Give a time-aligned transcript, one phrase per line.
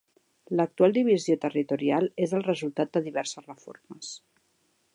[0.59, 4.11] L'actual divisió territorial és el resultat de diverses reformes.